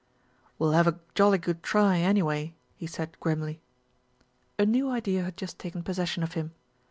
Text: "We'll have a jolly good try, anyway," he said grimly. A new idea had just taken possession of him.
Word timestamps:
"We'll 0.57 0.71
have 0.71 0.87
a 0.87 0.97
jolly 1.13 1.37
good 1.37 1.61
try, 1.61 1.99
anyway," 1.99 2.55
he 2.75 2.87
said 2.87 3.19
grimly. 3.19 3.61
A 4.57 4.65
new 4.65 4.89
idea 4.89 5.21
had 5.23 5.37
just 5.37 5.59
taken 5.59 5.83
possession 5.83 6.23
of 6.23 6.33
him. 6.33 6.55